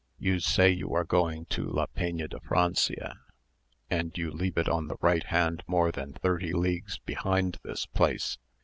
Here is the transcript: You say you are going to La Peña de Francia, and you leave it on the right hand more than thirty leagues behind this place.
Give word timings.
You 0.17 0.39
say 0.39 0.71
you 0.71 0.95
are 0.95 1.03
going 1.03 1.45
to 1.53 1.63
La 1.63 1.85
Peña 1.85 2.27
de 2.27 2.39
Francia, 2.39 3.19
and 3.87 4.11
you 4.17 4.31
leave 4.31 4.57
it 4.57 4.67
on 4.67 4.87
the 4.87 4.97
right 4.99 5.23
hand 5.25 5.61
more 5.67 5.91
than 5.91 6.13
thirty 6.13 6.53
leagues 6.53 6.97
behind 6.97 7.59
this 7.63 7.85
place. 7.85 8.39